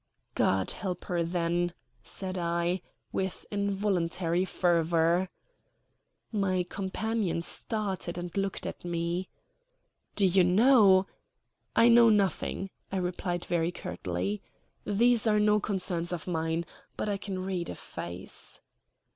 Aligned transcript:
"God 0.33 0.71
help 0.71 1.05
her, 1.05 1.21
then," 1.23 1.73
said 2.01 2.35
I, 2.35 2.81
with 3.11 3.45
involuntary 3.51 4.45
fervor. 4.45 5.29
My 6.31 6.65
companion 6.67 7.43
started 7.43 8.17
and 8.17 8.35
looked 8.35 8.65
at 8.65 8.83
me. 8.83 9.29
"Do 10.15 10.25
you 10.25 10.43
know" 10.43 11.05
"I 11.75 11.87
know 11.87 12.09
nothing," 12.09 12.71
I 12.91 12.97
replied 12.97 13.45
very 13.45 13.71
curtly. 13.71 14.41
"These 14.87 15.27
are 15.27 15.39
no 15.39 15.59
concerns 15.59 16.11
of 16.11 16.25
mine. 16.25 16.65
But 16.97 17.07
I 17.07 17.17
can 17.17 17.37
read 17.45 17.69
a 17.69 17.75
face." 17.75 18.59